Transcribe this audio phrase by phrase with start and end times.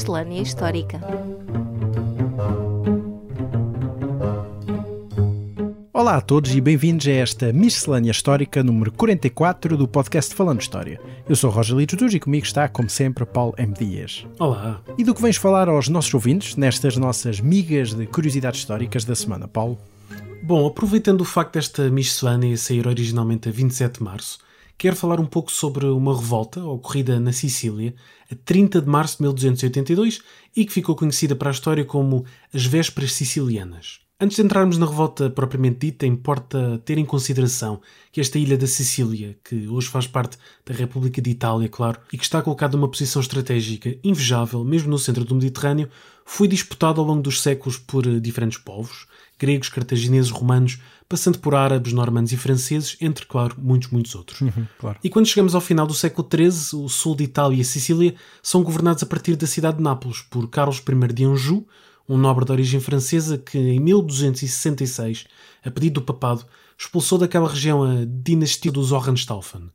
[0.00, 0.98] Miscelânea Histórica.
[5.92, 10.98] Olá a todos e bem-vindos a esta Miscelânea Histórica número 44 do podcast Falando História.
[11.28, 13.74] Eu sou Roger Litutus e comigo está, como sempre, Paulo M.
[13.74, 14.26] Dias.
[14.38, 14.80] Olá.
[14.96, 19.14] E do que vens falar aos nossos ouvintes nestas nossas migas de curiosidades históricas da
[19.14, 19.78] semana, Paulo?
[20.42, 24.38] Bom, aproveitando o facto desta miscelânea sair originalmente a 27 de março,
[24.80, 27.94] quero falar um pouco sobre uma revolta ocorrida na Sicília
[28.32, 30.22] a 30 de março de 1282
[30.56, 34.00] e que ficou conhecida para a história como as Vésperas Sicilianas.
[34.18, 38.66] Antes de entrarmos na revolta propriamente dita, importa ter em consideração que esta ilha da
[38.66, 42.88] Sicília, que hoje faz parte da República de Itália, claro, e que está colocada numa
[42.88, 45.90] posição estratégica invejável, mesmo no centro do Mediterrâneo,
[46.24, 49.06] foi disputada ao longo dos séculos por diferentes povos,
[49.38, 50.78] gregos, cartagineses, romanos,
[51.10, 54.40] passando por árabes, normandos e franceses, entre, claro, muitos, muitos outros.
[54.42, 54.96] Uhum, claro.
[55.02, 58.14] E quando chegamos ao final do século XIII, o sul de Itália e a Sicília
[58.40, 61.66] são governados a partir da cidade de Nápoles por Carlos I de Anjou,
[62.08, 65.24] um nobre de origem francesa que, em 1266,
[65.64, 66.46] a pedido do papado,
[66.78, 69.68] expulsou daquela região a dinastia dos Hohenstaufen.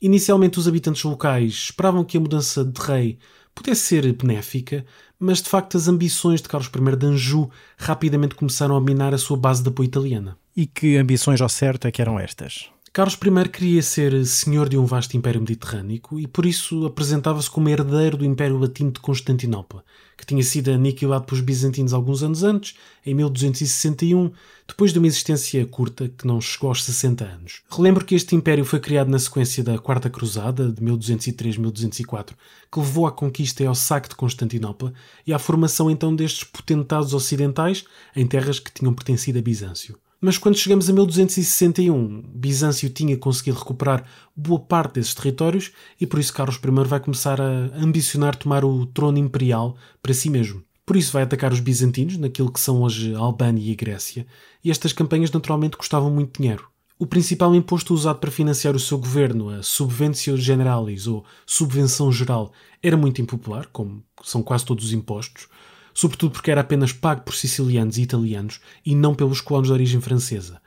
[0.00, 3.18] Inicialmente, os habitantes locais esperavam que a mudança de rei
[3.52, 4.86] pudesse ser benéfica,
[5.18, 9.18] mas de facto as ambições de Carlos I de Anjou rapidamente começaram a minar a
[9.18, 10.38] sua base de apoio italiana.
[10.54, 12.68] E que ambições ao certo é que eram estas?
[12.92, 17.70] Carlos I queria ser senhor de um vasto império mediterrâneo e por isso apresentava-se como
[17.70, 19.82] herdeiro do Império Latino de Constantinopla,
[20.14, 24.30] que tinha sido aniquilado pelos bizantinos alguns anos antes, em 1261,
[24.68, 27.62] depois de uma existência curta que não chegou aos 60 anos.
[27.70, 32.34] Relembro que este império foi criado na sequência da Quarta Cruzada, de 1203-1204,
[32.70, 34.92] que levou à conquista e ao saque de Constantinopla
[35.26, 39.96] e à formação então destes potentados ocidentais em terras que tinham pertencido a Bizâncio.
[40.24, 44.04] Mas quando chegamos a 1261, Bizâncio tinha conseguido recuperar
[44.36, 48.86] boa parte desses territórios e por isso Carlos I vai começar a ambicionar tomar o
[48.86, 50.62] trono imperial para si mesmo.
[50.86, 54.24] Por isso vai atacar os bizantinos, naquilo que são hoje Albânia e Grécia,
[54.62, 56.68] e estas campanhas naturalmente custavam muito dinheiro.
[57.00, 62.52] O principal imposto usado para financiar o seu governo, a Subventio Generalis, ou Subvenção Geral,
[62.80, 65.48] era muito impopular, como são quase todos os impostos,
[65.94, 70.00] sobretudo porque era apenas pago por sicilianos e italianos e não pelos colonos de origem
[70.00, 70.60] francesa.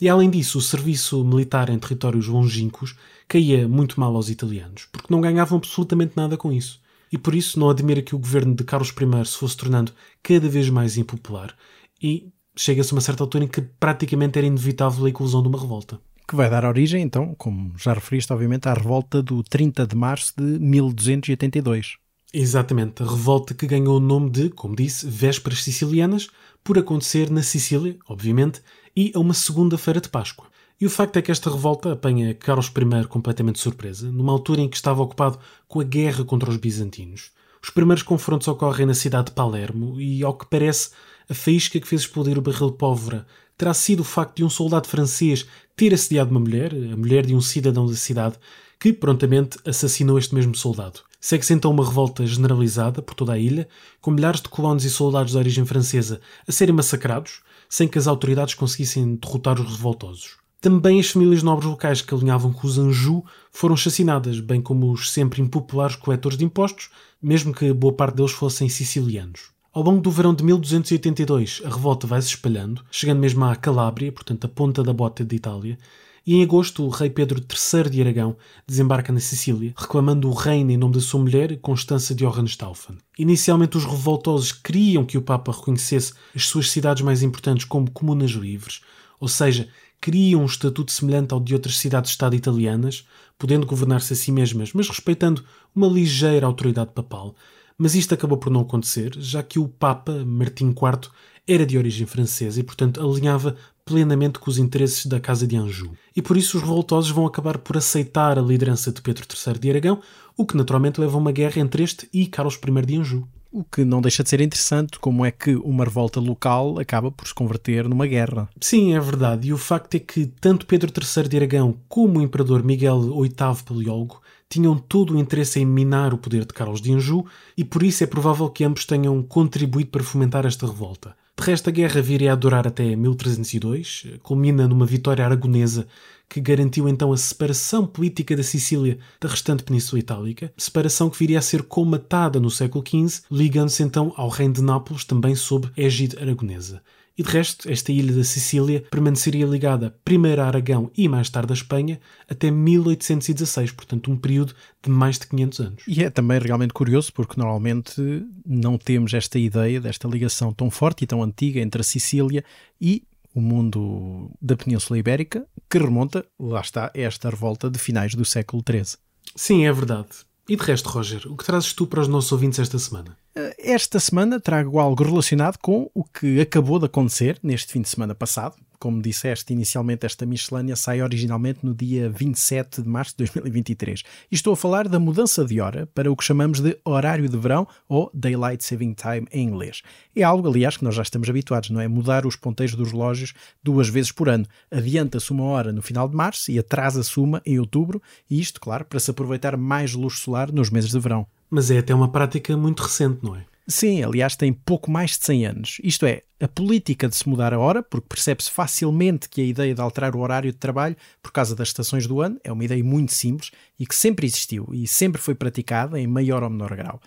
[0.00, 2.96] E além disso, o serviço militar em territórios longínquos
[3.28, 6.80] caía muito mal aos italianos, porque não ganhavam absolutamente nada com isso.
[7.12, 10.48] E por isso não admira que o governo de Carlos I se fosse tornando cada
[10.48, 11.54] vez mais impopular
[12.02, 15.60] e chega-se a uma certa altura em que praticamente era inevitável a eclosão de uma
[15.60, 16.00] revolta.
[16.26, 20.32] Que vai dar origem, então, como já referiste, obviamente, à revolta do 30 de março
[20.36, 21.96] de 1282.
[22.34, 26.30] Exatamente, a revolta que ganhou o nome de, como disse, Vésperas Sicilianas,
[26.64, 28.62] por acontecer na Sicília, obviamente,
[28.96, 30.46] e a uma segunda-feira de Páscoa.
[30.80, 34.68] E o facto é que esta revolta apanha Carlos I completamente surpresa, numa altura em
[34.68, 35.38] que estava ocupado
[35.68, 37.32] com a guerra contra os bizantinos.
[37.62, 40.88] Os primeiros confrontos ocorrem na cidade de Palermo e, ao que parece,
[41.28, 43.26] a faísca que fez explodir o barril de pólvora
[43.58, 47.34] terá sido o facto de um soldado francês ter assediado uma mulher, a mulher de
[47.34, 48.36] um cidadão da cidade,
[48.80, 51.00] que prontamente assassinou este mesmo soldado.
[51.24, 53.68] Segue-se então uma revolta generalizada por toda a ilha,
[54.00, 58.08] com milhares de colonos e soldados de origem francesa a serem massacrados, sem que as
[58.08, 60.38] autoridades conseguissem derrotar os revoltosos.
[60.60, 65.12] Também as famílias nobres locais que alinhavam com os Anjou foram chacinadas, bem como os
[65.12, 66.90] sempre impopulares coletores de impostos,
[67.22, 69.52] mesmo que boa parte deles fossem sicilianos.
[69.72, 74.10] Ao longo do verão de 1282, a revolta vai se espalhando, chegando mesmo à Calábria,
[74.10, 75.78] portanto a ponta da bota de Itália,
[76.26, 80.70] e em agosto o rei Pedro III de Aragão desembarca na Sicília, reclamando o reino
[80.70, 82.96] em nome da sua mulher, Constança de Hohenstaufen.
[83.18, 88.30] Inicialmente os revoltosos queriam que o Papa reconhecesse as suas cidades mais importantes como comunas
[88.30, 88.80] livres,
[89.18, 89.68] ou seja,
[90.00, 93.06] queriam um estatuto semelhante ao de outras cidades-estado italianas,
[93.38, 95.44] podendo governar-se a si mesmas, mas respeitando
[95.74, 97.34] uma ligeira autoridade papal.
[97.78, 101.10] Mas isto acabou por não acontecer, já que o Papa, Martim IV,
[101.46, 105.92] era de origem francesa e, portanto, alinhava plenamente com os interesses da Casa de Anjou.
[106.14, 109.70] E por isso os revoltosos vão acabar por aceitar a liderança de Pedro III de
[109.70, 110.00] Aragão,
[110.36, 113.28] o que naturalmente leva a uma guerra entre este e Carlos I de Anjou.
[113.50, 117.28] O que não deixa de ser interessante, como é que uma revolta local acaba por
[117.28, 118.48] se converter numa guerra.
[118.58, 119.48] Sim, é verdade.
[119.48, 123.62] E o facto é que tanto Pedro III de Aragão como o imperador Miguel VIII
[123.62, 127.26] Paleólogo tinham todo o interesse em minar o poder de Carlos de Anjou
[127.56, 131.14] e por isso é provável que ambos tenham contribuído para fomentar esta revolta.
[131.38, 135.86] De resto, a guerra viria a durar até 1302, culmina numa vitória aragonesa
[136.28, 141.38] que garantiu então a separação política da Sicília da restante Península Itálica, separação que viria
[141.38, 146.16] a ser colmatada no século XV, ligando-se então ao reino de Nápoles, também sob égide
[146.18, 146.82] aragonesa.
[147.16, 151.52] E de resto, esta ilha da Sicília permaneceria ligada primeiro a Aragão e mais tarde
[151.52, 155.82] a Espanha até 1816, portanto um período de mais de 500 anos.
[155.86, 158.00] E é também realmente curioso porque normalmente
[158.46, 162.44] não temos esta ideia desta ligação tão forte e tão antiga entre a Sicília
[162.80, 163.02] e
[163.34, 168.24] o mundo da Península Ibérica, que remonta, lá está, a esta revolta de finais do
[168.24, 168.98] século XIII.
[169.34, 170.08] Sim, é verdade.
[170.48, 173.16] E de resto, Roger, o que trazes tu para os nossos ouvintes esta semana?
[173.58, 178.14] Esta semana trago algo relacionado com o que acabou de acontecer neste fim de semana
[178.14, 184.02] passado, como disseste inicialmente, esta miscelânea sai originalmente no dia 27 de março de 2023.
[184.28, 187.36] E estou a falar da mudança de hora para o que chamamos de horário de
[187.36, 189.82] verão ou Daylight Saving Time em inglês.
[190.16, 191.86] É algo, aliás, que nós já estamos habituados, não é?
[191.86, 194.46] Mudar os ponteiros dos relógios duas vezes por ano.
[194.68, 198.84] Adianta-se uma hora no final de março e atrasa-se uma em outubro, e isto, claro,
[198.84, 201.24] para se aproveitar mais luz solar nos meses de verão.
[201.48, 203.44] Mas é até uma prática muito recente, não é?
[203.72, 205.80] Sim, aliás, tem pouco mais de 100 anos.
[205.82, 209.74] Isto é, a política de se mudar a hora, porque percebe-se facilmente que a ideia
[209.74, 212.84] de alterar o horário de trabalho por causa das estações do ano é uma ideia
[212.84, 217.00] muito simples e que sempre existiu e sempre foi praticada em maior ou menor grau.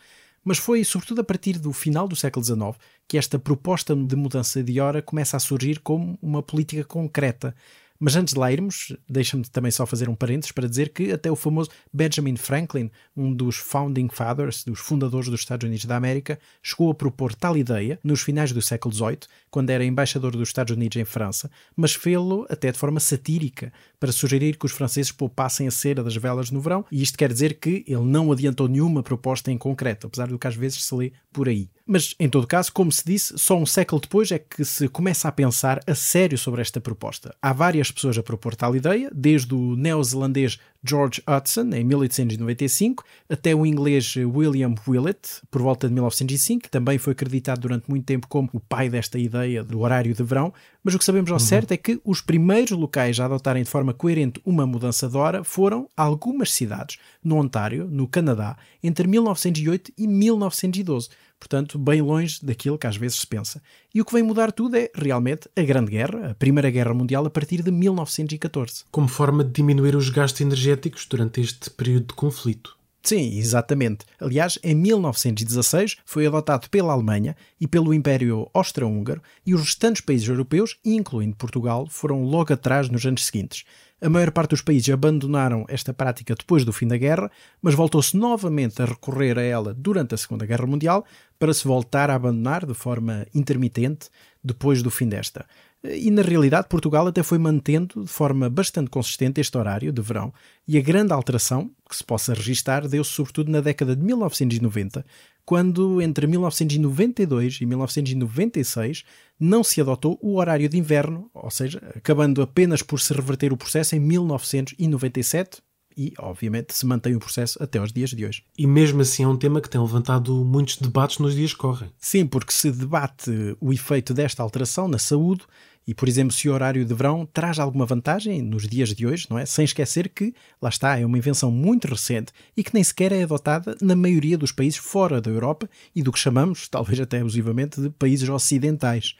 [0.43, 2.75] Mas foi sobretudo a partir do final do século XIX
[3.07, 7.55] que esta proposta de mudança de hora começa a surgir como uma política concreta
[7.99, 11.31] mas antes de lá irmos, deixa-me também só fazer um parênteses para dizer que até
[11.31, 16.39] o famoso Benjamin Franklin, um dos founding fathers, dos fundadores dos Estados Unidos da América,
[16.61, 19.19] chegou a propor tal ideia nos finais do século XVIII,
[19.49, 24.11] quando era embaixador dos Estados Unidos em França, mas fê-lo até de forma satírica, para
[24.11, 27.59] sugerir que os franceses poupassem a cera das velas no verão, e isto quer dizer
[27.59, 31.11] que ele não adiantou nenhuma proposta em concreto, apesar do que às vezes se lê
[31.31, 31.69] por aí.
[31.87, 35.27] Mas, em todo caso, como se disse, só um século depois é que se começa
[35.27, 37.35] a pensar a sério sobre esta proposta.
[37.41, 43.55] Há várias pessoas a propor tal ideia, desde o neozelandês George Hudson, em 1895, até
[43.55, 48.27] o inglês William Willett, por volta de 1905, que também foi acreditado durante muito tempo
[48.27, 50.53] como o pai desta ideia do horário de verão,
[50.83, 51.39] mas o que sabemos ao uhum.
[51.39, 55.43] certo é que os primeiros locais a adotarem de forma coerente uma mudança de hora
[55.43, 61.09] foram algumas cidades, no Ontário, no Canadá, entre 1908 e 1912
[61.39, 63.61] portanto, bem longe daquilo que às vezes se pensa.
[63.93, 67.25] E o que vem mudar tudo é, realmente, a Grande Guerra, a Primeira Guerra Mundial,
[67.25, 68.83] a partir de 1914.
[68.91, 70.41] Como forma de diminuir os gastos
[70.75, 72.75] energéticos durante este período de conflito.
[73.01, 74.03] Sim, exatamente.
[74.19, 80.27] Aliás, em 1916 foi adotado pela Alemanha e pelo Império Austro-Húngaro e os restantes países
[80.27, 83.63] europeus, incluindo Portugal, foram logo atrás nos anos seguintes.
[84.01, 87.31] A maior parte dos países abandonaram esta prática depois do fim da guerra,
[87.61, 91.05] mas voltou-se novamente a recorrer a ela durante a Segunda Guerra Mundial
[91.39, 94.09] para se voltar a abandonar de forma intermitente
[94.43, 95.45] depois do fim desta.
[95.93, 100.33] E na realidade, Portugal até foi mantendo de forma bastante consistente este horário de verão,
[100.67, 105.05] e a grande alteração que se possa registar deu-se sobretudo na década de 1990,
[105.45, 109.03] quando entre 1992 e 1996
[109.39, 113.57] não se adotou o horário de inverno, ou seja, acabando apenas por se reverter o
[113.57, 115.61] processo em 1997
[115.97, 118.43] e, obviamente, se mantém o processo até aos dias de hoje.
[118.57, 121.89] E mesmo assim é um tema que tem levantado muitos debates nos dias que correm.
[121.99, 125.45] Sim, porque se debate o efeito desta alteração na saúde
[125.87, 129.27] e, por exemplo, se o horário de verão traz alguma vantagem nos dias de hoje,
[129.29, 129.45] não é?
[129.45, 133.23] Sem esquecer que, lá está, é uma invenção muito recente e que nem sequer é
[133.23, 137.79] adotada na maioria dos países fora da Europa e do que chamamos, talvez até abusivamente,
[137.79, 139.15] de países ocidentais.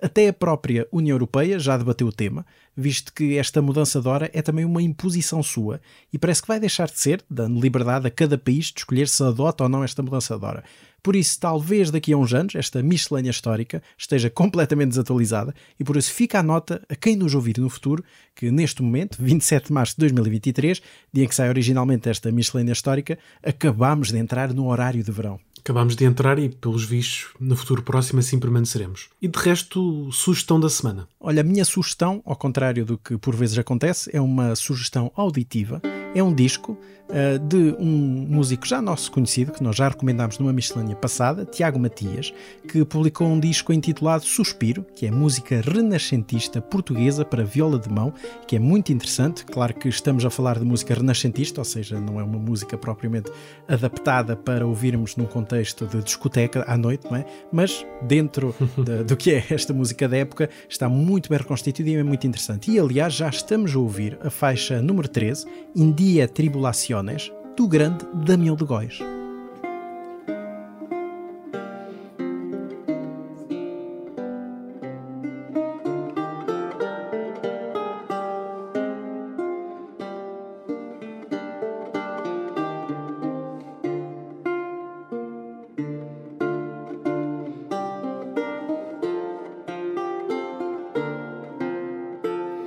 [0.00, 2.44] Até a própria União Europeia já debateu o tema,
[2.76, 5.80] visto que esta mudança de hora é também uma imposição sua
[6.12, 9.22] e parece que vai deixar de ser, dando liberdade a cada país de escolher se
[9.22, 10.64] adota ou não esta mudança de hora.
[11.02, 15.96] Por isso, talvez daqui a uns anos, esta miscelânea histórica esteja completamente desatualizada e por
[15.96, 19.72] isso fica a nota a quem nos ouvir no futuro que neste momento, 27 de
[19.72, 24.66] março de 2023, dia em que sai originalmente esta miscelânea histórica, acabamos de entrar no
[24.66, 25.40] horário de verão.
[25.66, 29.08] Acabámos de entrar e, pelos vistos, no futuro próximo assim permaneceremos.
[29.20, 31.08] E de resto, sugestão da semana?
[31.18, 35.82] Olha, a minha sugestão, ao contrário do que por vezes acontece, é uma sugestão auditiva.
[36.14, 36.78] É um disco
[37.08, 41.78] uh, de um músico já nosso conhecido, que nós já recomendámos numa miscelânea passada, Tiago
[41.78, 42.32] Matias,
[42.68, 48.12] que publicou um disco intitulado Suspiro, que é música renascentista portuguesa para viola de mão,
[48.46, 49.44] que é muito interessante.
[49.44, 53.30] Claro que estamos a falar de música renascentista, ou seja, não é uma música propriamente
[53.68, 57.26] adaptada para ouvirmos num contexto de discoteca à noite, não é?
[57.52, 61.94] Mas dentro de, do que é esta música da época, está muito bem reconstituída e
[61.96, 62.70] é muito interessante.
[62.70, 66.95] E aliás, já estamos a ouvir a faixa número 13, India Tribulação
[67.56, 69.00] do grande Damião de Góis.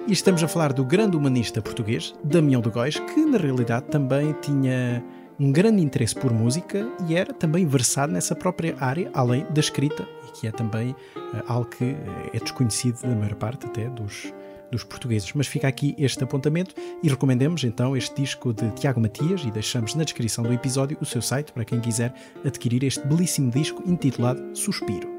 [0.09, 4.35] E estamos a falar do grande humanista português, Damião de Góis, que na realidade também
[4.41, 5.03] tinha
[5.39, 10.09] um grande interesse por música e era também versado nessa própria área, além da escrita,
[10.33, 11.97] que é também uh, algo que uh,
[12.33, 14.33] é desconhecido da maior parte até dos,
[14.71, 15.31] dos portugueses.
[15.35, 16.73] Mas fica aqui este apontamento
[17.03, 21.05] e recomendamos então este disco de Tiago Matias e deixamos na descrição do episódio o
[21.05, 25.18] seu site para quem quiser adquirir este belíssimo disco intitulado Suspiro.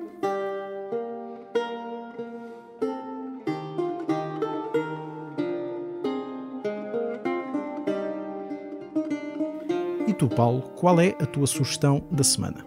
[10.20, 12.66] Tu, Paulo, qual é a tua sugestão da semana?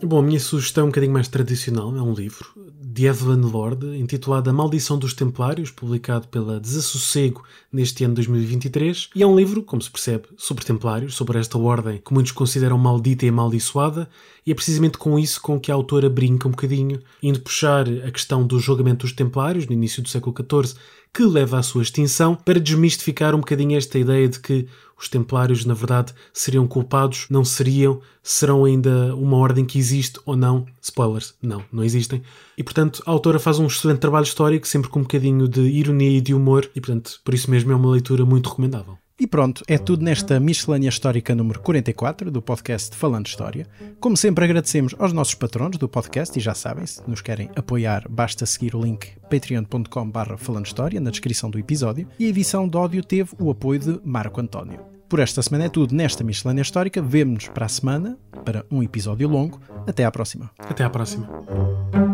[0.00, 3.86] Bom, a minha sugestão é um bocadinho mais tradicional, é um livro de Evelyn Lord,
[3.98, 7.42] intitulado A Maldição dos Templários, publicado pela Desassossego
[7.72, 9.08] neste ano de 2023.
[9.14, 12.76] E é um livro, como se percebe, sobre templários, sobre esta ordem que muitos consideram
[12.76, 14.08] maldita e amaldiçoada,
[14.46, 18.10] e é precisamente com isso com que a autora brinca um bocadinho, indo puxar a
[18.10, 20.78] questão do julgamento dos templários, no início do século XIV,
[21.12, 24.66] que leva à sua extinção, para desmistificar um bocadinho esta ideia de que
[24.98, 30.36] os templários, na verdade, seriam culpados, não seriam, serão ainda uma ordem que existe ou
[30.36, 30.64] não.
[30.80, 32.22] Spoilers, não, não existem.
[32.56, 36.18] E, portanto, a autora faz um excelente trabalho histórico, sempre com um bocadinho de ironia
[36.18, 38.96] e de humor, e, portanto, por isso mesmo é uma leitura muito recomendável.
[39.22, 43.68] E pronto, é tudo nesta miscelânea histórica número 44 do podcast Falando História.
[44.00, 48.04] Como sempre, agradecemos aos nossos patronos do podcast e já sabem, se nos querem apoiar,
[48.10, 52.08] basta seguir o link patreon.com.br Falando História na descrição do episódio.
[52.18, 54.80] E a edição de áudio teve o apoio de Marco António.
[55.08, 57.00] Por esta semana é tudo nesta miscelânea histórica.
[57.00, 59.60] Vemo-nos para a semana, para um episódio longo.
[59.86, 60.50] Até à próxima.
[60.58, 62.11] Até à próxima.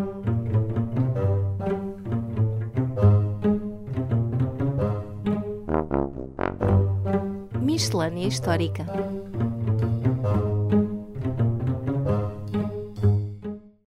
[7.88, 8.84] Miscelânea Histórica